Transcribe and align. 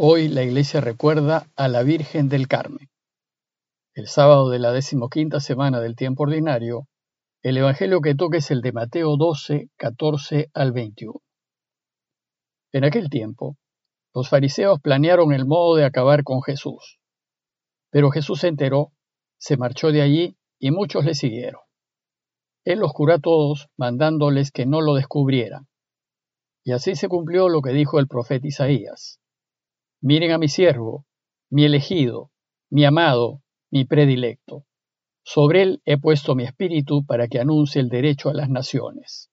Hoy 0.00 0.28
la 0.28 0.44
iglesia 0.44 0.80
recuerda 0.80 1.48
a 1.56 1.66
la 1.66 1.82
Virgen 1.82 2.28
del 2.28 2.46
Carmen. 2.46 2.88
El 3.94 4.06
sábado 4.06 4.48
de 4.48 4.60
la 4.60 4.70
decimoquinta 4.70 5.40
semana 5.40 5.80
del 5.80 5.96
tiempo 5.96 6.22
ordinario, 6.22 6.86
el 7.42 7.56
evangelio 7.56 8.00
que 8.00 8.14
toca 8.14 8.38
es 8.38 8.52
el 8.52 8.60
de 8.60 8.70
Mateo 8.70 9.16
12, 9.16 9.70
14 9.76 10.50
al 10.54 10.70
21. 10.70 11.14
En 12.74 12.84
aquel 12.84 13.10
tiempo, 13.10 13.56
los 14.14 14.28
fariseos 14.28 14.78
planearon 14.80 15.32
el 15.32 15.46
modo 15.46 15.74
de 15.74 15.84
acabar 15.84 16.22
con 16.22 16.42
Jesús. 16.42 17.00
Pero 17.90 18.12
Jesús 18.12 18.38
se 18.38 18.46
enteró, 18.46 18.92
se 19.36 19.56
marchó 19.56 19.90
de 19.90 20.02
allí 20.02 20.36
y 20.60 20.70
muchos 20.70 21.04
le 21.04 21.14
siguieron. 21.14 21.62
Él 22.64 22.78
los 22.78 22.92
curó 22.92 23.14
a 23.14 23.18
todos, 23.18 23.66
mandándoles 23.76 24.52
que 24.52 24.64
no 24.64 24.80
lo 24.80 24.94
descubrieran. 24.94 25.66
Y 26.62 26.70
así 26.70 26.94
se 26.94 27.08
cumplió 27.08 27.48
lo 27.48 27.62
que 27.62 27.72
dijo 27.72 27.98
el 27.98 28.06
profeta 28.06 28.46
Isaías. 28.46 29.18
Miren 30.00 30.30
a 30.30 30.38
mi 30.38 30.48
siervo, 30.48 31.06
mi 31.50 31.64
elegido, 31.64 32.30
mi 32.70 32.84
amado, 32.84 33.42
mi 33.70 33.84
predilecto. 33.84 34.64
Sobre 35.24 35.62
él 35.62 35.82
he 35.84 35.98
puesto 35.98 36.36
mi 36.36 36.44
espíritu 36.44 37.04
para 37.04 37.26
que 37.26 37.40
anuncie 37.40 37.80
el 37.80 37.88
derecho 37.88 38.28
a 38.28 38.34
las 38.34 38.48
naciones. 38.48 39.30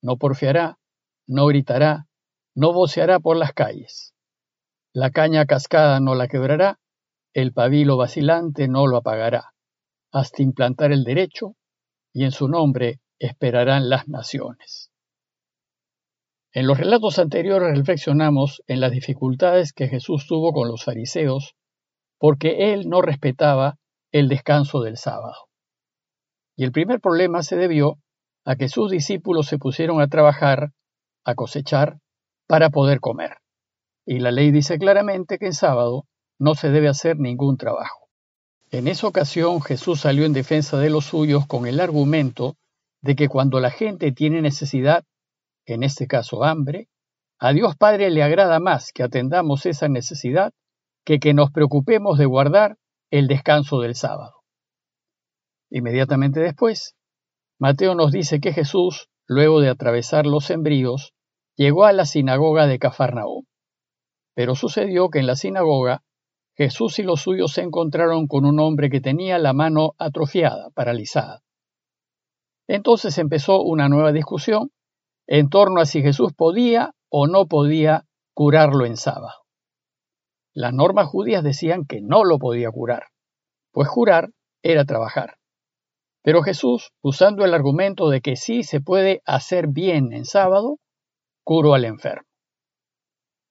No 0.00 0.16
porfiará, 0.16 0.78
no 1.26 1.46
gritará, 1.46 2.06
no 2.54 2.72
voceará 2.72 3.18
por 3.18 3.36
las 3.36 3.52
calles. 3.52 4.14
La 4.92 5.10
caña 5.10 5.46
cascada 5.46 5.98
no 5.98 6.14
la 6.14 6.28
quebrará, 6.28 6.78
el 7.34 7.52
pabilo 7.52 7.96
vacilante 7.96 8.68
no 8.68 8.86
lo 8.86 8.98
apagará, 8.98 9.52
hasta 10.12 10.42
implantar 10.42 10.92
el 10.92 11.02
derecho, 11.02 11.56
y 12.12 12.24
en 12.24 12.30
su 12.30 12.48
nombre 12.48 13.00
esperarán 13.18 13.90
las 13.90 14.06
naciones. 14.08 14.92
En 16.58 16.66
los 16.66 16.76
relatos 16.76 17.20
anteriores 17.20 17.78
reflexionamos 17.78 18.64
en 18.66 18.80
las 18.80 18.90
dificultades 18.90 19.72
que 19.72 19.86
Jesús 19.86 20.26
tuvo 20.26 20.52
con 20.52 20.66
los 20.66 20.82
fariseos 20.82 21.54
porque 22.18 22.72
él 22.72 22.88
no 22.88 23.00
respetaba 23.00 23.76
el 24.10 24.28
descanso 24.28 24.80
del 24.80 24.96
sábado. 24.96 25.36
Y 26.56 26.64
el 26.64 26.72
primer 26.72 27.00
problema 27.00 27.44
se 27.44 27.54
debió 27.54 27.98
a 28.44 28.56
que 28.56 28.68
sus 28.68 28.90
discípulos 28.90 29.46
se 29.46 29.56
pusieron 29.56 30.00
a 30.00 30.08
trabajar, 30.08 30.72
a 31.24 31.36
cosechar, 31.36 32.00
para 32.48 32.70
poder 32.70 32.98
comer. 32.98 33.36
Y 34.04 34.18
la 34.18 34.32
ley 34.32 34.50
dice 34.50 34.80
claramente 34.80 35.38
que 35.38 35.46
en 35.46 35.52
sábado 35.52 36.06
no 36.40 36.56
se 36.56 36.70
debe 36.70 36.88
hacer 36.88 37.20
ningún 37.20 37.56
trabajo. 37.56 38.08
En 38.72 38.88
esa 38.88 39.06
ocasión 39.06 39.62
Jesús 39.62 40.00
salió 40.00 40.24
en 40.24 40.32
defensa 40.32 40.76
de 40.76 40.90
los 40.90 41.04
suyos 41.04 41.46
con 41.46 41.68
el 41.68 41.78
argumento 41.78 42.56
de 43.00 43.14
que 43.14 43.28
cuando 43.28 43.60
la 43.60 43.70
gente 43.70 44.10
tiene 44.10 44.42
necesidad 44.42 45.04
en 45.74 45.82
este 45.82 46.06
caso 46.06 46.44
hambre, 46.44 46.88
a 47.38 47.52
Dios 47.52 47.76
Padre 47.76 48.10
le 48.10 48.22
agrada 48.22 48.58
más 48.58 48.92
que 48.92 49.02
atendamos 49.02 49.66
esa 49.66 49.88
necesidad 49.88 50.52
que 51.04 51.20
que 51.20 51.34
nos 51.34 51.50
preocupemos 51.50 52.18
de 52.18 52.26
guardar 52.26 52.76
el 53.10 53.28
descanso 53.28 53.80
del 53.80 53.94
sábado. 53.94 54.42
Inmediatamente 55.70 56.40
después, 56.40 56.96
Mateo 57.58 57.94
nos 57.94 58.12
dice 58.12 58.40
que 58.40 58.52
Jesús, 58.52 59.08
luego 59.26 59.60
de 59.60 59.68
atravesar 59.68 60.26
los 60.26 60.46
sembríos, 60.46 61.12
llegó 61.56 61.84
a 61.84 61.92
la 61.92 62.06
sinagoga 62.06 62.66
de 62.66 62.78
Cafarnaúm. 62.78 63.44
Pero 64.34 64.54
sucedió 64.54 65.10
que 65.10 65.18
en 65.18 65.26
la 65.26 65.36
sinagoga 65.36 66.02
Jesús 66.56 66.98
y 66.98 67.02
los 67.02 67.20
suyos 67.22 67.52
se 67.52 67.62
encontraron 67.62 68.26
con 68.26 68.44
un 68.44 68.58
hombre 68.60 68.90
que 68.90 69.00
tenía 69.00 69.38
la 69.38 69.52
mano 69.52 69.94
atrofiada, 69.98 70.70
paralizada. 70.70 71.42
Entonces 72.68 73.16
empezó 73.18 73.62
una 73.62 73.88
nueva 73.88 74.12
discusión 74.12 74.70
en 75.28 75.50
torno 75.50 75.80
a 75.80 75.86
si 75.86 76.02
Jesús 76.02 76.32
podía 76.32 76.92
o 77.10 77.26
no 77.26 77.46
podía 77.46 78.04
curarlo 78.34 78.86
en 78.86 78.96
sábado. 78.96 79.44
Las 80.54 80.72
normas 80.72 81.06
judías 81.06 81.44
decían 81.44 81.84
que 81.84 82.00
no 82.00 82.24
lo 82.24 82.38
podía 82.38 82.70
curar, 82.70 83.04
pues 83.70 83.88
curar 83.88 84.30
era 84.62 84.84
trabajar. 84.86 85.36
Pero 86.22 86.42
Jesús, 86.42 86.90
usando 87.02 87.44
el 87.44 87.54
argumento 87.54 88.08
de 88.08 88.20
que 88.22 88.36
sí 88.36 88.62
se 88.62 88.80
puede 88.80 89.22
hacer 89.24 89.68
bien 89.68 90.12
en 90.12 90.24
sábado, 90.24 90.78
curó 91.44 91.74
al 91.74 91.84
enfermo. 91.84 92.26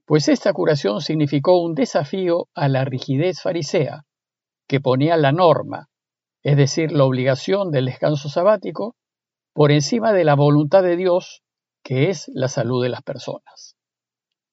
Pues 0.05 0.27
esta 0.29 0.53
curación 0.53 1.01
significó 1.01 1.61
un 1.61 1.75
desafío 1.75 2.47
a 2.55 2.67
la 2.69 2.85
rigidez 2.85 3.41
farisea, 3.41 4.03
que 4.67 4.81
ponía 4.81 5.15
la 5.15 5.31
norma, 5.31 5.87
es 6.43 6.57
decir, 6.57 6.91
la 6.91 7.05
obligación 7.05 7.71
del 7.71 7.85
descanso 7.85 8.29
sabático, 8.29 8.95
por 9.53 9.71
encima 9.71 10.13
de 10.13 10.23
la 10.23 10.35
voluntad 10.35 10.83
de 10.83 10.95
Dios 10.97 11.41
que 11.87 12.09
es 12.09 12.29
la 12.33 12.49
salud 12.49 12.83
de 12.83 12.89
las 12.89 13.01
personas. 13.01 13.77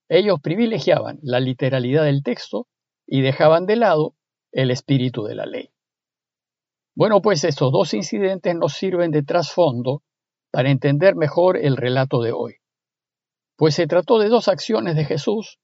Ellos 0.09 0.39
privilegiaban 0.41 1.19
la 1.21 1.41
literalidad 1.41 2.05
del 2.05 2.23
texto 2.23 2.69
y 3.09 3.23
dejaban 3.23 3.67
de 3.67 3.75
lado 3.75 4.15
el 4.53 4.71
espíritu 4.71 5.25
de 5.25 5.35
la 5.35 5.45
ley. 5.45 5.71
Bueno, 6.95 7.21
pues 7.23 7.43
estos 7.43 7.73
dos 7.73 7.93
incidentes 7.93 8.55
nos 8.55 8.75
sirven 8.75 9.11
de 9.11 9.25
trasfondo 9.25 10.05
para 10.53 10.71
entender 10.71 11.17
mejor 11.17 11.57
el 11.57 11.77
relato 11.77 12.23
de 12.23 12.31
hoy, 12.31 12.59
pues 13.57 13.75
se 13.75 13.89
trató 13.89 14.21
de 14.21 14.29
dos 14.29 14.47
acciones 14.47 14.95
de 14.95 15.05
Jesús 15.05 15.59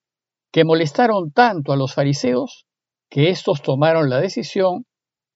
que 0.51 0.65
molestaron 0.65 1.31
tanto 1.31 1.73
a 1.73 1.77
los 1.77 1.95
fariseos 1.95 2.67
que 3.09 3.31
éstos 3.31 3.63
tomaron 3.63 4.11
la 4.11 4.21
decisión 4.21 4.87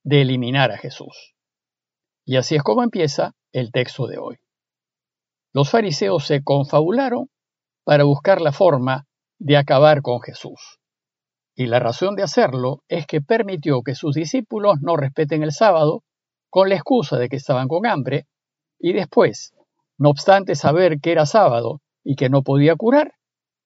de 0.02 0.22
eliminar 0.22 0.72
a 0.72 0.78
Jesús. 0.78 1.36
Y 2.24 2.38
así 2.38 2.56
es 2.56 2.64
como 2.64 2.82
empieza 2.82 3.36
el 3.52 3.70
texto 3.70 4.08
de 4.08 4.18
hoy 4.18 4.38
los 5.54 5.70
fariseos 5.70 6.26
se 6.26 6.42
confabularon 6.42 7.28
para 7.84 8.02
buscar 8.04 8.40
la 8.40 8.50
forma 8.50 9.06
de 9.38 9.56
acabar 9.56 10.02
con 10.02 10.20
Jesús. 10.20 10.80
Y 11.54 11.66
la 11.66 11.78
razón 11.78 12.16
de 12.16 12.24
hacerlo 12.24 12.82
es 12.88 13.06
que 13.06 13.20
permitió 13.20 13.82
que 13.82 13.94
sus 13.94 14.16
discípulos 14.16 14.78
no 14.80 14.96
respeten 14.96 15.44
el 15.44 15.52
sábado 15.52 16.02
con 16.50 16.68
la 16.68 16.74
excusa 16.74 17.18
de 17.18 17.28
que 17.28 17.36
estaban 17.36 17.68
con 17.68 17.86
hambre, 17.86 18.26
y 18.80 18.92
después, 18.92 19.54
no 19.96 20.10
obstante 20.10 20.56
saber 20.56 20.98
que 21.00 21.12
era 21.12 21.24
sábado 21.24 21.80
y 22.02 22.16
que 22.16 22.28
no 22.28 22.42
podía 22.42 22.74
curar, 22.74 23.12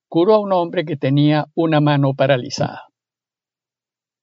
curó 0.09 0.35
a 0.35 0.41
un 0.41 0.53
hombre 0.53 0.85
que 0.85 0.97
tenía 0.97 1.47
una 1.55 1.81
mano 1.81 2.13
paralizada. 2.15 2.89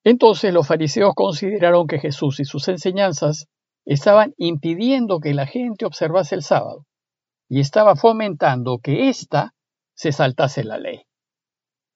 Entonces 0.03 0.53
los 0.53 0.67
fariseos 0.67 1.15
consideraron 1.15 1.87
que 1.87 1.97
Jesús 1.97 2.39
y 2.39 2.45
sus 2.45 2.67
enseñanzas 2.67 3.47
estaban 3.85 4.35
impidiendo 4.37 5.19
que 5.19 5.33
la 5.33 5.47
gente 5.47 5.85
observase 5.85 6.35
el 6.35 6.43
sábado, 6.43 6.85
y 7.47 7.59
estaba 7.59 7.95
fomentando 7.95 8.79
que 8.79 9.09
ésta 9.09 9.53
se 9.93 10.11
saltase 10.11 10.63
la 10.63 10.77
ley. 10.77 11.03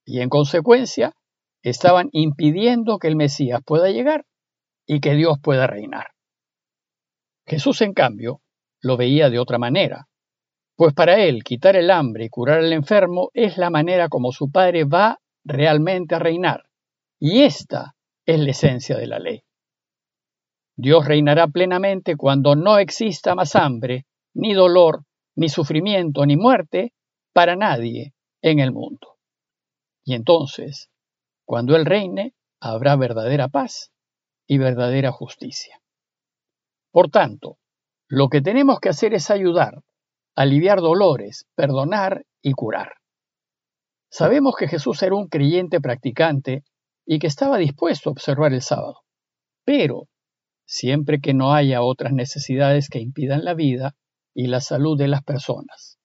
Y 0.06 0.22
en 0.22 0.30
consecuencia, 0.30 1.14
estaban 1.62 2.10
impidiendo 2.12 2.98
que 2.98 3.08
el 3.08 3.16
Mesías 3.16 3.62
pueda 3.66 3.90
llegar 3.90 4.26
y 4.86 5.02
que 5.02 5.14
Dios 5.14 5.38
pueda 5.42 5.68
reinar. 5.68 6.08
Jesús, 7.46 7.82
en 7.82 7.94
cambio, 7.94 8.42
lo 8.82 8.96
veía 8.96 9.30
de 9.30 9.40
otra 9.40 9.58
manera, 9.58 10.08
pues 10.76 10.94
para 10.94 11.20
él 11.20 11.44
quitar 11.44 11.76
el 11.76 11.92
hambre 11.92 12.26
y 12.26 12.30
curar 12.30 12.60
al 12.60 12.72
enfermo 12.72 13.32
es 13.34 13.58
la 13.58 13.70
manera 13.70 14.08
como 14.08 14.32
su 14.32 14.50
Padre 14.50 14.86
va 14.86 15.20
realmente 15.44 16.16
a 16.16 16.20
reinar, 16.20 16.64
y 17.20 17.42
esta 17.42 17.96
es 18.26 18.40
la 18.40 18.52
esencia 18.52 18.98
de 18.98 19.08
la 19.08 19.20
ley. 19.20 19.44
Dios 20.78 21.06
reinará 21.06 21.48
plenamente 21.48 22.16
cuando 22.16 22.56
no 22.56 22.78
exista 22.78 23.36
más 23.36 23.58
hambre, 23.58 24.06
ni 24.34 24.54
dolor, 24.54 25.04
ni 25.40 25.48
sufrimiento, 25.48 26.26
ni 26.26 26.36
muerte 26.36 26.92
para 27.32 27.56
nadie 27.56 28.14
en 28.42 28.60
el 28.60 28.74
mundo. 28.74 29.16
Y 30.04 30.14
entonces, 30.14 30.90
cuando 31.46 31.78
Él 31.78 31.86
reine, 31.86 32.34
habrá 32.60 32.98
verdadera 32.98 33.48
paz 33.48 33.94
y 34.48 34.58
verdadera 34.58 35.14
justicia. 35.14 35.82
Por 36.92 37.10
tanto, 37.10 37.58
lo 38.10 38.28
que 38.28 38.42
tenemos 38.42 38.82
que 38.82 38.90
hacer 38.90 39.14
es 39.14 39.32
ayudar, 39.32 39.82
aliviar 40.36 40.82
dolores, 40.82 41.46
perdonar 41.56 42.26
y 42.42 42.52
curar. 42.52 42.96
Sabemos 44.12 44.56
que 44.58 44.68
Jesús 44.68 45.02
era 45.04 45.16
un 45.16 45.30
creyente 45.30 45.80
practicante 45.80 46.66
y 47.06 47.20
que 47.20 47.28
estaba 47.28 47.58
dispuesto 47.58 48.10
a 48.10 48.12
observar 48.12 48.52
el 48.52 48.62
sábado, 48.62 49.04
pero 49.64 50.10
siempre 50.66 51.22
que 51.22 51.34
no 51.34 51.54
haya 51.54 51.82
otras 51.82 52.12
necesidades 52.12 52.90
que 52.90 53.00
impidan 53.00 53.46
la 53.46 53.54
vida, 53.54 53.96
y 54.34 54.48
la 54.48 54.62
salud 54.62 54.98
de 54.98 55.08
las 55.08 55.24
personas. 55.24 55.98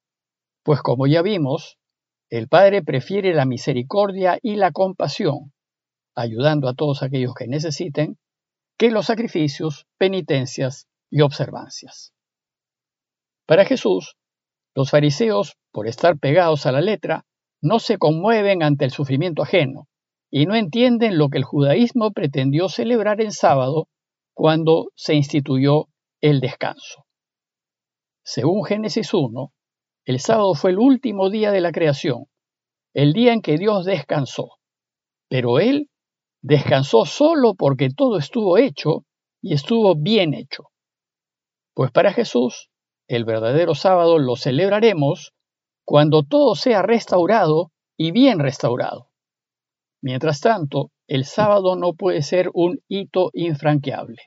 Pues 0.63 0.81
como 0.81 1.07
ya 1.07 1.23
vimos, 1.23 1.79
el 2.31 2.49
Padre 2.49 2.83
prefiere 2.83 3.35
la 3.35 3.45
misericordia 3.45 4.39
y 4.43 4.57
la 4.57 4.73
compasión, 4.73 5.53
ayudando 6.15 6.69
a 6.69 6.75
todos 6.75 7.03
aquellos 7.03 7.35
que 7.35 7.47
necesiten, 7.47 8.19
que 8.79 8.91
los 8.91 9.07
sacrificios, 9.07 9.87
penitencias 9.99 10.89
y 11.11 11.21
observancias. 11.21 12.13
Para 13.47 13.65
Jesús, 13.65 14.17
los 14.75 14.91
fariseos, 14.91 15.57
por 15.71 15.87
estar 15.87 16.19
pegados 16.19 16.67
a 16.67 16.73
la 16.73 16.81
letra, 16.81 17.25
no 17.61 17.79
se 17.79 17.99
conmueven 17.99 18.63
ante 18.63 18.85
el 18.85 18.91
sufrimiento 18.91 19.43
ajeno 19.43 19.89
y 20.31 20.47
no 20.47 20.55
entienden 20.57 21.19
lo 21.19 21.29
que 21.29 21.39
el 21.39 21.45
judaísmo 21.45 22.11
pretendió 22.11 22.69
celebrar 22.69 23.21
en 23.21 23.31
sábado 23.31 23.89
cuando 24.35 24.91
se 24.97 25.15
instituyó 25.15 25.87
el 26.21 26.41
descanso. 26.41 27.04
Según 28.27 28.65
Génesis 28.65 29.13
1, 29.13 29.53
el 30.07 30.19
sábado 30.19 30.55
fue 30.55 30.71
el 30.71 30.79
último 30.79 31.29
día 31.29 31.51
de 31.51 31.61
la 31.61 31.73
creación, 31.73 32.25
el 32.95 33.13
día 33.13 33.35
en 33.35 33.43
que 33.43 33.59
Dios 33.59 33.85
descansó, 33.85 34.57
pero 35.29 35.59
él 35.59 35.91
descansó 36.43 37.05
solo 37.05 37.55
porque 37.55 37.91
todo 37.91 38.17
estuvo 38.17 38.57
hecho 38.57 39.05
y 39.43 39.53
estuvo 39.53 39.95
bien 39.95 40.33
hecho. 40.33 40.71
Pues 41.75 41.91
para 41.91 42.15
Jesús, 42.15 42.71
el 43.09 43.27
verdadero 43.27 43.75
sábado 43.75 44.19
lo 44.19 44.37
celebraremos 44.37 45.35
cuando 45.85 46.23
todo 46.23 46.55
sea 46.55 46.81
restaurado 46.81 47.73
y 47.99 48.11
bien 48.11 48.39
restaurado. 48.39 49.11
Mientras 50.01 50.41
tanto, 50.41 50.93
el 51.09 51.27
sábado 51.27 51.77
no 51.77 51.93
puede 51.93 52.23
ser 52.23 52.51
un 52.55 52.81
hito 52.89 53.31
infranqueable. 53.35 54.23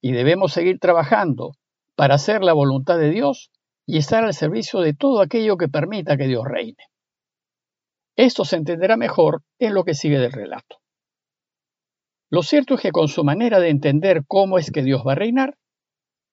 Y 0.00 0.12
debemos 0.12 0.52
seguir 0.52 0.80
trabajando 0.80 1.52
para 1.96 2.14
hacer 2.16 2.42
la 2.42 2.52
voluntad 2.52 2.98
de 2.98 3.10
Dios 3.10 3.50
y 3.86 3.98
estar 3.98 4.24
al 4.24 4.34
servicio 4.34 4.80
de 4.80 4.94
todo 4.94 5.20
aquello 5.20 5.56
que 5.56 5.68
permita 5.68 6.16
que 6.16 6.26
Dios 6.26 6.44
reine. 6.44 6.88
Esto 8.16 8.44
se 8.44 8.56
entenderá 8.56 8.96
mejor 8.96 9.42
en 9.58 9.74
lo 9.74 9.84
que 9.84 9.94
sigue 9.94 10.18
del 10.18 10.32
relato. 10.32 10.78
Lo 12.30 12.42
cierto 12.42 12.74
es 12.74 12.80
que 12.80 12.92
con 12.92 13.08
su 13.08 13.24
manera 13.24 13.60
de 13.60 13.68
entender 13.68 14.22
cómo 14.26 14.58
es 14.58 14.70
que 14.70 14.82
Dios 14.82 15.02
va 15.06 15.12
a 15.12 15.16
reinar, 15.16 15.56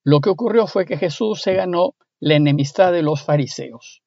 lo 0.03 0.19
que 0.19 0.29
ocurrió 0.29 0.67
fue 0.67 0.85
que 0.85 0.97
Jesús 0.97 1.41
se 1.41 1.53
ganó 1.53 1.95
la 2.19 2.35
enemistad 2.35 2.91
de 2.91 3.03
los 3.03 3.23
fariseos, 3.23 4.01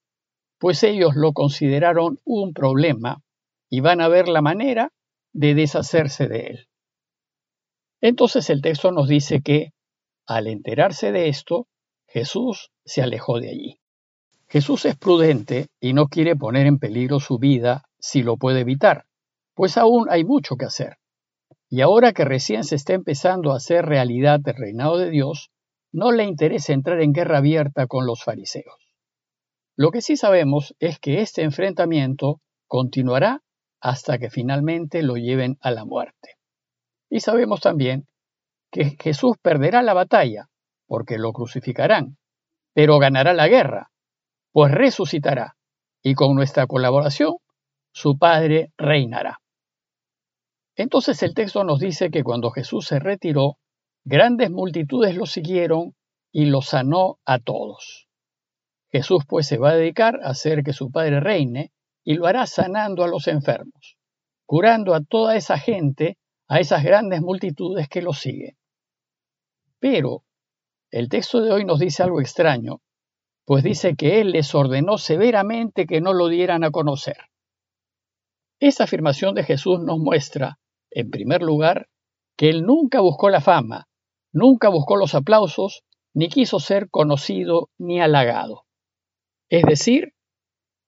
pues 0.59 0.83
ellos 0.83 1.15
lo 1.15 1.33
consideraron 1.33 2.21
un 2.25 2.53
problema 2.53 3.23
y 3.69 3.81
van 3.81 4.01
a 4.01 4.09
ver 4.09 4.29
la 4.29 4.41
manera 4.41 4.93
de 5.33 5.55
deshacerse 5.55 6.27
de 6.29 6.47
él. 6.47 6.69
Entonces 8.01 8.51
el 8.51 8.63
texto 8.63 8.93
nos 8.93 9.09
dice 9.09 9.41
que, 9.41 9.74
al 10.27 10.47
enterarse 10.47 11.13
de 11.13 11.29
esto, 11.29 11.69
Jesús 12.07 12.71
se 12.85 13.03
alejó 13.03 13.41
de 13.41 13.51
allí. 13.51 13.81
Jesús 14.49 14.85
es 14.85 14.97
prudente 14.97 15.69
y 15.81 15.93
no 15.95 16.07
quiere 16.07 16.37
poner 16.37 16.67
en 16.67 16.79
peligro 16.79 17.21
su 17.21 17.39
vida 17.39 17.85
si 17.99 18.23
lo 18.23 18.37
puede 18.37 18.61
evitar, 18.61 19.07
pues 19.55 19.77
aún 19.77 20.07
hay 20.11 20.25
mucho 20.25 20.57
que 20.57 20.67
hacer. 20.67 20.99
Y 21.69 21.81
ahora 21.81 22.13
que 22.13 22.25
recién 22.25 22.65
se 22.65 22.77
está 22.77 22.93
empezando 22.93 23.53
a 23.53 23.57
hacer 23.57 23.85
realidad 23.85 24.41
el 24.47 24.55
reinado 24.55 24.99
de 24.99 25.11
Dios, 25.11 25.51
no 25.93 26.13
le 26.13 26.25
interesa 26.25 26.73
entrar 26.73 27.01
en 27.01 27.13
guerra 27.13 27.39
abierta 27.39 27.87
con 27.87 28.07
los 28.07 28.23
fariseos. 28.23 28.77
Lo 29.77 29.91
que 29.91 30.03
sí 30.03 30.17
sabemos 30.17 30.75
es 30.79 30.99
que 31.01 31.21
este 31.21 31.43
enfrentamiento 31.43 32.41
continuará 32.69 33.43
hasta 33.81 34.19
que 34.19 34.31
finalmente 34.31 35.03
lo 35.03 35.17
lleven 35.17 35.59
a 35.61 35.71
la 35.71 35.85
muerte. 35.85 36.37
Y 37.11 37.21
sabemos 37.21 37.61
también 37.61 38.07
que 38.75 38.97
Jesús 39.01 39.37
perderá 39.41 39.83
la 39.83 39.95
batalla, 39.95 40.49
porque 40.89 41.17
lo 41.17 41.33
crucificarán, 41.33 42.19
pero 42.75 42.99
ganará 42.99 43.33
la 43.33 43.47
guerra, 43.47 43.93
pues 44.51 44.73
resucitará, 44.73 45.57
y 46.03 46.15
con 46.15 46.35
nuestra 46.35 46.67
colaboración, 46.67 47.37
su 47.93 48.19
Padre 48.19 48.73
reinará. 48.77 49.41
Entonces 50.75 51.23
el 51.23 51.35
texto 51.35 51.63
nos 51.63 51.79
dice 51.79 52.11
que 52.11 52.25
cuando 52.25 52.51
Jesús 52.51 52.87
se 52.87 52.99
retiró, 52.99 53.59
grandes 54.05 54.51
multitudes 54.51 55.15
lo 55.15 55.27
siguieron 55.27 55.95
y 56.33 56.47
lo 56.47 56.61
sanó 56.61 57.21
a 57.25 57.39
todos. 57.39 58.09
Jesús 58.91 59.23
pues 59.29 59.47
se 59.47 59.57
va 59.57 59.71
a 59.71 59.77
dedicar 59.77 60.19
a 60.25 60.31
hacer 60.31 60.65
que 60.65 60.73
su 60.73 60.91
Padre 60.91 61.21
reine 61.21 61.71
y 62.03 62.15
lo 62.15 62.27
hará 62.27 62.49
sanando 62.49 63.05
a 63.05 63.09
los 63.09 63.29
enfermos, 63.29 63.97
curando 64.47 64.97
a 64.97 65.01
toda 65.01 65.37
esa 65.37 65.59
gente, 65.59 66.19
a 66.49 66.59
esas 66.59 66.83
grandes 66.83 67.21
multitudes 67.21 67.89
que 67.89 68.03
lo 68.03 68.13
siguen. 68.13 68.57
Pero 69.81 70.25
el 70.91 71.09
texto 71.09 71.41
de 71.41 71.51
hoy 71.51 71.65
nos 71.65 71.79
dice 71.79 72.03
algo 72.03 72.21
extraño, 72.21 72.81
pues 73.45 73.63
dice 73.63 73.97
que 73.97 74.21
Él 74.21 74.31
les 74.33 74.55
ordenó 74.55 74.99
severamente 74.99 75.87
que 75.87 76.01
no 76.01 76.13
lo 76.13 76.29
dieran 76.29 76.65
a 76.65 76.71
conocer. 76.71 77.17
Esta 78.61 78.85
afirmación 78.85 79.35
de 79.35 79.45
Jesús 79.45 79.81
nos 79.81 79.99
muestra, 79.99 80.59
en 80.91 81.11
primer 81.11 81.43
lugar, 81.43 81.89
que 82.37 82.49
Él 82.49 82.65
nunca 82.65 83.01
buscó 83.01 83.29
la 83.29 83.41
fama, 83.41 83.89
nunca 84.33 84.69
buscó 84.69 84.97
los 84.97 85.15
aplausos, 85.15 85.83
ni 86.15 86.29
quiso 86.29 86.61
ser 86.61 86.89
conocido 86.91 87.71
ni 87.79 88.01
halagado. 88.01 88.65
Es 89.51 89.65
decir, 89.65 90.15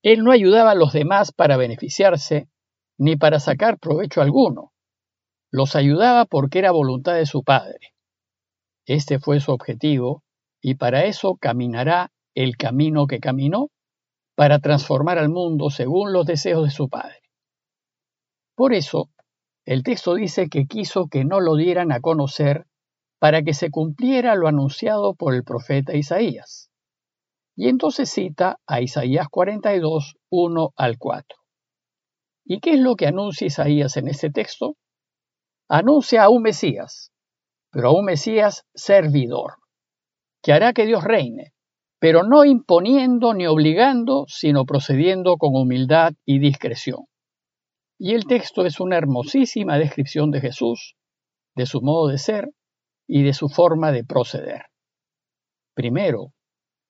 él 0.03 0.23
no 0.23 0.31
ayudaba 0.31 0.71
a 0.71 0.77
los 0.77 0.93
demás 0.93 1.33
para 1.33 1.57
beneficiarse 1.57 2.49
ni 2.97 3.17
para 3.17 3.41
sacar 3.41 3.79
provecho 3.81 4.23
alguno. 4.23 4.73
Los 5.51 5.75
ayudaba 5.75 6.27
porque 6.27 6.61
era 6.61 6.71
voluntad 6.71 7.15
de 7.15 7.27
su 7.27 7.43
Padre. 7.43 7.96
Este 8.87 9.19
fue 9.19 9.41
su 9.41 9.53
objetivo 9.53 10.23
y 10.61 10.77
para 10.77 11.05
eso 11.05 11.37
caminará 11.37 12.13
el 12.35 12.57
camino 12.57 13.07
que 13.07 13.19
caminó 13.19 13.71
para 14.37 14.61
transformar 14.61 15.19
al 15.19 15.29
mundo 15.29 15.71
según 15.71 16.13
los 16.13 16.25
deseos 16.25 16.65
de 16.65 16.71
su 16.71 16.89
Padre. 16.89 17.21
Por 18.55 18.73
eso, 18.73 19.11
el 19.65 19.83
texto 19.83 20.15
dice 20.15 20.49
que 20.49 20.67
quiso 20.67 21.09
que 21.09 21.25
no 21.25 21.41
lo 21.41 21.57
dieran 21.57 21.91
a 21.91 22.01
conocer 22.01 22.67
para 23.19 23.43
que 23.43 23.55
se 23.55 23.71
cumpliera 23.71 24.35
lo 24.37 24.47
anunciado 24.47 25.15
por 25.15 25.35
el 25.35 25.43
profeta 25.43 25.97
Isaías. 25.97 26.71
Y 27.57 27.69
entonces 27.69 28.11
cita 28.11 28.59
a 28.67 28.81
Isaías 28.81 29.29
42, 29.29 30.17
1 30.31 30.73
al 30.77 30.99
4. 30.99 31.39
¿Y 32.45 32.61
qué 32.61 32.75
es 32.75 32.81
lo 32.81 32.95
que 32.95 33.07
anuncia 33.07 33.47
Isaías 33.47 33.97
en 33.97 34.09
este 34.09 34.31
texto? 34.31 34.77
Anuncia 35.69 36.23
a 36.23 36.29
un 36.29 36.43
Mesías, 36.43 37.11
pero 37.77 37.91
a 37.91 37.93
un 37.93 38.07
Mesías 38.07 38.65
servidor, 38.75 39.57
que 40.43 40.55
hará 40.55 40.73
que 40.73 40.87
Dios 40.87 41.05
reine, 41.05 41.53
pero 42.01 42.23
no 42.23 42.47
imponiendo 42.47 43.35
ni 43.35 43.47
obligando, 43.47 44.25
sino 44.29 44.65
procediendo 44.65 45.37
con 45.37 45.55
humildad 45.55 46.15
y 46.25 46.39
discreción. 46.39 47.05
Y 47.99 48.15
el 48.15 48.25
texto 48.25 48.65
es 48.65 48.81
una 48.81 48.97
hermosísima 48.97 49.77
descripción 49.77 50.31
de 50.31 50.41
Jesús, 50.41 50.97
de 51.55 51.67
su 51.67 51.83
modo 51.83 52.09
de 52.09 52.17
ser 52.17 52.49
y 53.07 53.25
de 53.25 53.35
su 53.35 53.51
forma 53.51 53.93
de 53.93 54.05
proceder. 54.05 54.63
Primero, 55.75 56.33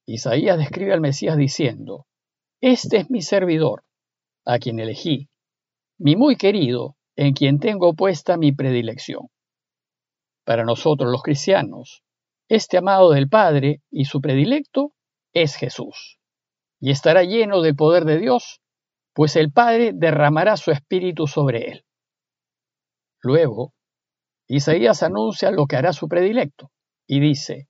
Isaías 0.07 0.57
describe 0.57 0.93
al 0.93 1.01
Mesías 1.01 1.37
diciendo, 1.37 2.07
Este 2.61 2.99
es 2.99 3.11
mi 3.11 3.23
servidor, 3.23 3.83
a 4.45 4.61
quien 4.61 4.79
elegí, 4.79 5.31
mi 5.99 6.15
muy 6.15 6.37
querido, 6.37 6.95
en 7.17 7.33
quien 7.33 7.59
tengo 7.59 7.95
puesta 7.95 8.37
mi 8.37 8.53
predilección. 8.53 9.27
Para 10.47 10.63
nosotros 10.63 11.11
los 11.11 11.25
cristianos, 11.25 12.05
este 12.49 12.79
amado 12.79 13.11
del 13.11 13.29
Padre 13.29 13.83
y 13.91 14.05
su 14.05 14.21
predilecto 14.21 14.93
es 15.33 15.57
Jesús, 15.57 16.21
y 16.79 16.93
estará 16.93 17.25
lleno 17.25 17.63
del 17.63 17.75
poder 17.75 18.05
de 18.05 18.19
Dios, 18.19 18.61
pues 19.13 19.35
el 19.35 19.51
Padre 19.51 19.91
derramará 19.93 20.57
su 20.57 20.71
espíritu 20.71 21.27
sobre 21.27 21.73
él. 21.73 21.85
Luego, 23.23 23.75
Isaías 24.47 25.03
anuncia 25.03 25.51
lo 25.51 25.67
que 25.67 25.75
hará 25.75 25.93
su 25.93 26.07
predilecto, 26.07 26.71
y 27.09 27.19
dice, 27.19 27.69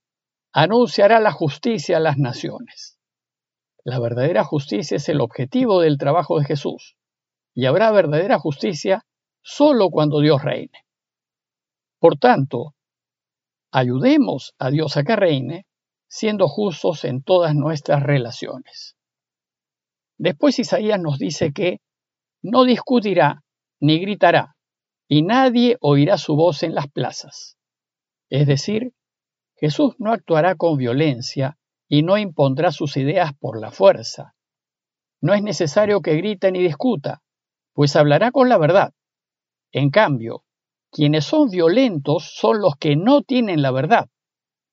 anunciará 0.52 1.18
la 1.18 1.33
justicia 1.33 1.97
a 1.97 2.00
las 2.00 2.18
naciones. 2.18 2.99
La 3.85 4.00
verdadera 4.00 4.45
justicia 4.45 4.99
es 4.99 5.09
el 5.09 5.23
objetivo 5.23 5.80
del 5.80 5.97
trabajo 5.97 6.38
de 6.38 6.45
Jesús, 6.45 6.99
y 7.54 7.64
habrá 7.64 7.90
verdadera 7.90 8.38
justicia 8.38 9.06
solo 9.40 9.88
cuando 9.88 10.21
Dios 10.21 10.42
reine. 10.45 10.86
Por 11.98 12.18
tanto, 12.18 12.74
ayudemos 13.72 14.54
a 14.58 14.70
Dios 14.70 14.96
a 14.96 15.04
que 15.04 15.16
reine, 15.16 15.66
siendo 16.08 16.48
justos 16.48 17.04
en 17.04 17.22
todas 17.22 17.54
nuestras 17.54 18.02
relaciones. 18.02 18.96
Después 20.18 20.58
Isaías 20.58 21.00
nos 21.00 21.18
dice 21.18 21.52
que 21.52 21.80
no 22.42 22.64
discutirá 22.64 23.42
ni 23.80 23.98
gritará, 23.98 24.56
y 25.08 25.22
nadie 25.22 25.76
oirá 25.80 26.16
su 26.16 26.36
voz 26.36 26.62
en 26.62 26.74
las 26.74 26.88
plazas. 26.88 27.56
Es 28.30 28.46
decir, 28.46 28.92
Jesús 29.56 29.94
no 29.98 30.12
actuará 30.12 30.54
con 30.54 30.76
violencia 30.76 31.58
y 31.88 32.02
no 32.02 32.18
impondrá 32.18 32.72
sus 32.72 32.96
ideas 32.96 33.32
por 33.38 33.60
la 33.60 33.70
fuerza. 33.70 34.34
No 35.20 35.34
es 35.34 35.42
necesario 35.42 36.00
que 36.00 36.16
grite 36.16 36.50
ni 36.52 36.60
discuta, 36.60 37.22
pues 37.72 37.96
hablará 37.96 38.30
con 38.30 38.48
la 38.48 38.58
verdad. 38.58 38.92
En 39.72 39.90
cambio, 39.90 40.45
quienes 40.90 41.25
son 41.25 41.50
violentos 41.50 42.33
son 42.35 42.61
los 42.61 42.76
que 42.76 42.97
no 42.97 43.23
tienen 43.23 43.62
la 43.62 43.71
verdad, 43.71 44.09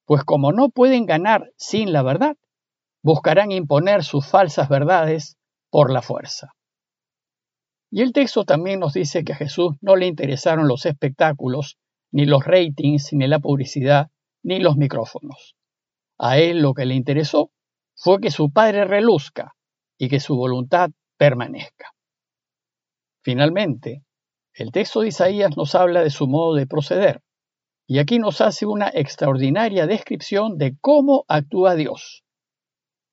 pues 0.05 0.23
como 0.23 0.51
no 0.51 0.69
pueden 0.69 1.05
ganar 1.05 1.51
sin 1.57 1.93
la 1.93 2.03
verdad, 2.03 2.37
buscarán 3.01 3.51
imponer 3.51 4.03
sus 4.03 4.25
falsas 4.27 4.69
verdades 4.69 5.37
por 5.69 5.91
la 5.91 6.01
fuerza. 6.01 6.53
Y 7.91 8.01
el 8.01 8.11
texto 8.11 8.43
también 8.43 8.79
nos 8.79 8.93
dice 8.93 9.23
que 9.23 9.33
a 9.33 9.35
Jesús 9.35 9.75
no 9.81 9.95
le 9.95 10.07
interesaron 10.07 10.67
los 10.67 10.85
espectáculos, 10.85 11.77
ni 12.11 12.25
los 12.25 12.43
ratings, 12.43 13.13
ni 13.13 13.27
la 13.27 13.39
publicidad, 13.39 14.07
ni 14.43 14.59
los 14.59 14.77
micrófonos. 14.77 15.55
A 16.17 16.37
él 16.37 16.59
lo 16.59 16.73
que 16.73 16.85
le 16.85 16.95
interesó 16.95 17.51
fue 17.95 18.19
que 18.19 18.31
su 18.31 18.51
padre 18.51 18.85
reluzca 18.85 19.55
y 19.97 20.09
que 20.09 20.19
su 20.19 20.35
voluntad 20.35 20.89
permanezca. 21.17 21.93
Finalmente, 23.21 24.03
el 24.53 24.71
texto 24.71 25.01
de 25.01 25.07
Isaías 25.09 25.57
nos 25.57 25.75
habla 25.75 26.01
de 26.01 26.09
su 26.09 26.27
modo 26.27 26.55
de 26.55 26.67
proceder, 26.67 27.21
y 27.87 27.99
aquí 27.99 28.19
nos 28.19 28.41
hace 28.41 28.65
una 28.65 28.89
extraordinaria 28.93 29.87
descripción 29.87 30.57
de 30.57 30.77
cómo 30.79 31.25
actúa 31.27 31.75
Dios. 31.75 32.23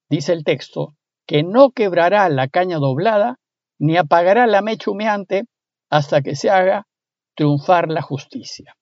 Dice 0.09 0.33
el 0.33 0.45
texto 0.45 0.97
que 1.27 1.43
no 1.43 1.71
quebrará 1.71 2.29
la 2.29 2.49
caña 2.49 2.79
doblada, 2.79 3.39
ni 3.79 3.97
apagará 3.97 4.47
la 4.47 4.63
mecha 4.63 4.91
humeante, 4.91 5.45
hasta 5.89 6.23
que 6.23 6.37
se 6.37 6.51
haga 6.51 6.87
triunfar 7.35 7.89
la 7.89 8.03
justicia. 8.03 8.77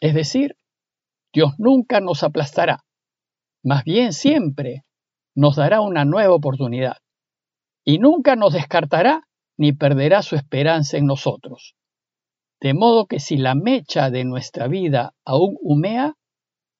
Es 0.00 0.14
decir, 0.14 0.56
Dios 1.32 1.52
nunca 1.58 2.00
nos 2.00 2.22
aplastará, 2.22 2.84
más 3.62 3.84
bien 3.84 4.12
siempre 4.12 4.84
nos 5.34 5.56
dará 5.56 5.80
una 5.80 6.04
nueva 6.04 6.34
oportunidad 6.34 6.98
y 7.84 7.98
nunca 7.98 8.36
nos 8.36 8.52
descartará 8.52 9.26
ni 9.56 9.72
perderá 9.72 10.22
su 10.22 10.36
esperanza 10.36 10.96
en 10.96 11.06
nosotros. 11.06 11.76
De 12.60 12.74
modo 12.74 13.06
que 13.06 13.20
si 13.20 13.36
la 13.36 13.54
mecha 13.54 14.10
de 14.10 14.24
nuestra 14.24 14.68
vida 14.68 15.14
aún 15.24 15.56
humea, 15.60 16.14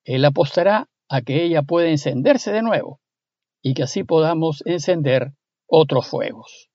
Él 0.05 0.25
apostará 0.25 0.89
a 1.09 1.23
que 1.23 1.45
ella 1.45 1.63
pueda 1.63 1.89
encenderse 1.89 2.53
de 2.53 2.63
nuevo 2.63 3.01
y 3.63 3.75
que 3.75 3.83
así 3.83 4.05
podamos 4.05 4.63
encender 4.67 5.33
otros 5.67 6.07
fuegos. 6.09 6.71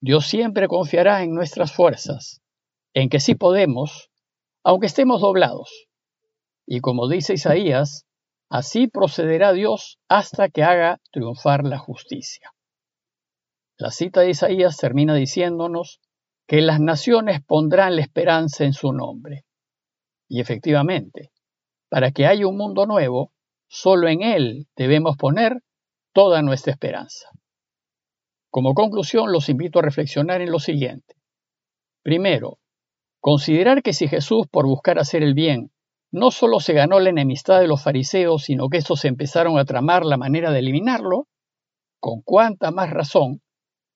Dios 0.00 0.26
siempre 0.26 0.68
confiará 0.68 1.22
en 1.22 1.34
nuestras 1.34 1.72
fuerzas, 1.72 2.40
en 2.94 3.08
que 3.08 3.20
sí 3.20 3.34
podemos, 3.34 4.10
aunque 4.64 4.86
estemos 4.86 5.20
doblados. 5.20 5.88
Y 6.66 6.80
como 6.80 7.08
dice 7.08 7.34
Isaías, 7.34 8.06
así 8.48 8.86
procederá 8.88 9.52
Dios 9.52 9.98
hasta 10.08 10.48
que 10.48 10.62
haga 10.62 11.00
triunfar 11.12 11.64
la 11.64 11.78
justicia. 11.78 12.50
La 13.80 13.90
cita 13.90 14.20
de 14.20 14.28
Isaías 14.28 14.76
termina 14.76 15.14
diciéndonos 15.14 16.00
que 16.46 16.60
las 16.60 16.80
naciones 16.80 17.40
pondrán 17.42 17.96
la 17.96 18.02
esperanza 18.02 18.64
en 18.64 18.74
su 18.74 18.92
nombre. 18.92 19.46
Y 20.28 20.42
efectivamente, 20.42 21.30
para 21.88 22.10
que 22.10 22.26
haya 22.26 22.46
un 22.46 22.58
mundo 22.58 22.84
nuevo, 22.84 23.32
solo 23.68 24.08
en 24.08 24.20
él 24.20 24.66
debemos 24.76 25.16
poner 25.16 25.62
toda 26.12 26.42
nuestra 26.42 26.74
esperanza. 26.74 27.30
Como 28.50 28.74
conclusión, 28.74 29.32
los 29.32 29.48
invito 29.48 29.78
a 29.78 29.82
reflexionar 29.82 30.42
en 30.42 30.52
lo 30.52 30.58
siguiente. 30.58 31.14
Primero, 32.02 32.58
considerar 33.18 33.82
que 33.82 33.94
si 33.94 34.08
Jesús, 34.08 34.46
por 34.50 34.66
buscar 34.66 34.98
hacer 34.98 35.22
el 35.22 35.32
bien, 35.32 35.70
no 36.12 36.30
solo 36.30 36.60
se 36.60 36.74
ganó 36.74 37.00
la 37.00 37.08
enemistad 37.08 37.60
de 37.60 37.68
los 37.68 37.82
fariseos, 37.82 38.42
sino 38.42 38.68
que 38.68 38.76
estos 38.76 39.06
empezaron 39.06 39.58
a 39.58 39.64
tramar 39.64 40.04
la 40.04 40.18
manera 40.18 40.50
de 40.50 40.58
eliminarlo, 40.58 41.28
con 41.98 42.20
cuánta 42.20 42.72
más 42.72 42.90
razón, 42.90 43.40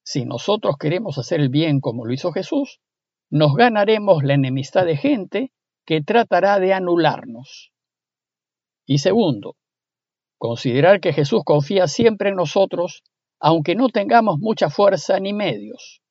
si 0.05 0.27
nosotros 0.27 0.77
queremos 0.79 1.19
hacer 1.19 1.41
el 1.41 1.49
bien 1.49 1.81
como 1.81 2.05
lo 2.05 2.13
hizo 2.13 2.31
Jesús, 2.31 2.81
nos 3.31 3.55
ganaremos 3.55 4.23
la 4.23 4.35
enemistad 4.35 4.85
de 4.85 4.97
gente 4.97 5.53
que 5.87 6.03
tratará 6.03 6.61
de 6.61 6.75
anularnos. 6.75 7.73
Y 8.87 8.99
segundo, 8.99 9.57
considerar 10.39 11.01
que 11.01 11.15
Jesús 11.15 11.43
confía 11.45 11.89
siempre 11.89 12.29
en 12.29 12.37
nosotros, 12.37 13.03
aunque 13.41 13.75
no 13.75 13.89
tengamos 13.89 14.39
mucha 14.39 14.69
fuerza 14.69 15.19
ni 15.21 15.33
medios, 15.33 16.03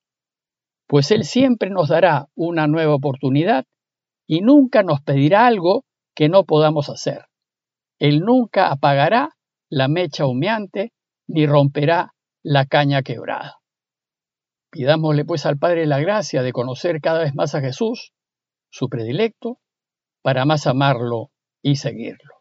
pues 0.86 1.10
Él 1.12 1.24
siempre 1.24 1.70
nos 1.70 1.88
dará 1.88 2.26
una 2.34 2.66
nueva 2.66 2.94
oportunidad 2.94 3.64
y 4.26 4.40
nunca 4.40 4.82
nos 4.82 5.00
pedirá 5.02 5.46
algo 5.46 5.84
que 6.14 6.28
no 6.28 6.44
podamos 6.44 6.90
hacer. 6.90 7.26
Él 7.98 8.20
nunca 8.20 8.70
apagará 8.70 9.30
la 9.70 9.88
mecha 9.88 10.26
humeante 10.26 10.92
ni 11.26 11.46
romperá 11.46 12.12
la 12.42 12.66
caña 12.66 13.02
quebrada. 13.02 13.63
Pidámosle 14.74 15.24
pues 15.24 15.46
al 15.46 15.56
Padre 15.56 15.86
la 15.86 16.00
gracia 16.00 16.42
de 16.42 16.52
conocer 16.52 17.00
cada 17.00 17.20
vez 17.20 17.32
más 17.32 17.54
a 17.54 17.60
Jesús, 17.60 18.12
su 18.72 18.88
predilecto, 18.88 19.60
para 20.20 20.44
más 20.46 20.66
amarlo 20.66 21.30
y 21.62 21.76
seguirlo. 21.76 22.34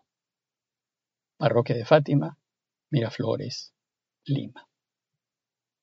Parroquia 1.37 1.75
de 1.75 1.85
Fátima, 1.85 2.39
Miraflores, 2.89 3.75
Lima. 4.25 4.67